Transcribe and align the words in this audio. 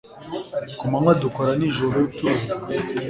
Ku 0.77 0.83
manywa 0.91 1.11
dukora 1.23 1.51
nijoro 1.59 1.97
turuhuka 2.15 2.53